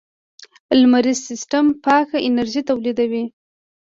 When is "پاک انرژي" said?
1.85-2.61